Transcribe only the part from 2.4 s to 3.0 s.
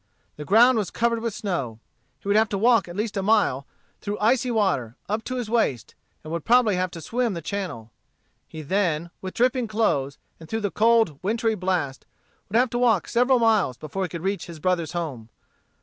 to walk at